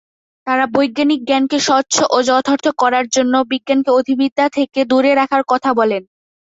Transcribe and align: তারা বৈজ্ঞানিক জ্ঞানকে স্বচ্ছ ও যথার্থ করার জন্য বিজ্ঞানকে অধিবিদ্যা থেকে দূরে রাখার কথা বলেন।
তারা 0.47 0.65
বৈজ্ঞানিক 0.73 1.19
জ্ঞানকে 1.25 1.57
স্বচ্ছ 1.67 1.95
ও 2.11 2.27
যথার্থ 2.29 2.65
করার 2.81 3.05
জন্য 3.15 3.33
বিজ্ঞানকে 3.51 3.89
অধিবিদ্যা 3.99 4.45
থেকে 4.57 4.79
দূরে 4.91 5.11
রাখার 5.15 5.43
কথা 5.51 5.69
বলেন। 5.79 6.01